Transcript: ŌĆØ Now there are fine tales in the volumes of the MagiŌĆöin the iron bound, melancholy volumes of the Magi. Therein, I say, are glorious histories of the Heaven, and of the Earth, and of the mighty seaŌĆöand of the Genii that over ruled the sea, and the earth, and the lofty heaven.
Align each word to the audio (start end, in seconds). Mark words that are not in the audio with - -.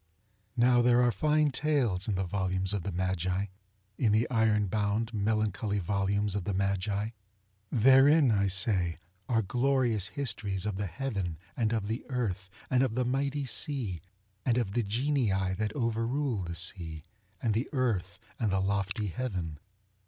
ŌĆØ 0.01 0.57
Now 0.57 0.81
there 0.81 1.03
are 1.03 1.11
fine 1.11 1.51
tales 1.51 2.07
in 2.07 2.15
the 2.15 2.23
volumes 2.25 2.73
of 2.73 2.81
the 2.81 2.91
MagiŌĆöin 2.91 3.49
the 4.11 4.27
iron 4.31 4.65
bound, 4.65 5.13
melancholy 5.13 5.77
volumes 5.77 6.33
of 6.33 6.43
the 6.43 6.55
Magi. 6.55 7.09
Therein, 7.71 8.31
I 8.31 8.47
say, 8.47 8.97
are 9.29 9.43
glorious 9.43 10.07
histories 10.07 10.65
of 10.65 10.77
the 10.77 10.87
Heaven, 10.87 11.37
and 11.55 11.71
of 11.71 11.85
the 11.85 12.03
Earth, 12.09 12.49
and 12.67 12.81
of 12.81 12.95
the 12.95 13.05
mighty 13.05 13.43
seaŌĆöand 13.45 14.01
of 14.57 14.71
the 14.71 14.81
Genii 14.81 15.29
that 15.59 15.71
over 15.75 16.07
ruled 16.07 16.47
the 16.47 16.55
sea, 16.55 17.03
and 17.39 17.53
the 17.53 17.69
earth, 17.71 18.17
and 18.39 18.51
the 18.51 18.59
lofty 18.59 19.05
heaven. 19.09 19.59